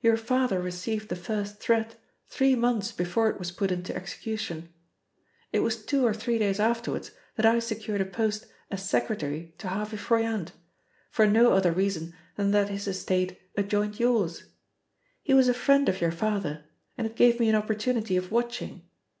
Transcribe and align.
"Your 0.00 0.16
father 0.16 0.60
received 0.62 1.08
the 1.08 1.16
first 1.16 1.58
threat 1.58 1.96
three 2.28 2.54
months 2.54 2.92
before 2.92 3.28
it 3.30 3.40
was 3.40 3.50
put 3.50 3.72
into 3.72 3.92
execution. 3.96 4.72
It 5.50 5.58
was 5.58 5.84
two 5.84 6.06
or 6.06 6.14
three 6.14 6.38
days 6.38 6.60
afterwards 6.60 7.10
that 7.34 7.44
I 7.44 7.58
secured 7.58 8.00
a 8.00 8.04
post 8.06 8.46
as 8.70 8.88
secretary 8.88 9.56
to 9.58 9.66
Harvey 9.66 9.96
Froyant, 9.96 10.52
for 11.10 11.26
no 11.26 11.52
other 11.52 11.72
reason 11.72 12.14
than 12.36 12.52
that 12.52 12.68
his 12.68 12.86
estate 12.86 13.40
adjoined 13.56 13.98
yours. 13.98 14.44
He 15.24 15.34
was 15.34 15.48
a 15.48 15.52
friend 15.52 15.88
of 15.88 16.00
your 16.00 16.12
father, 16.12 16.66
and 16.96 17.04
it 17.04 17.16
gave 17.16 17.40
me 17.40 17.48
an 17.48 17.56
opportunity 17.56 18.16
of 18.16 18.30
watching. 18.30 18.84